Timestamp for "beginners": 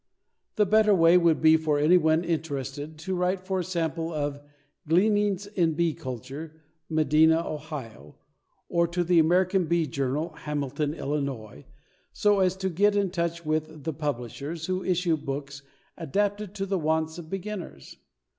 17.29-17.97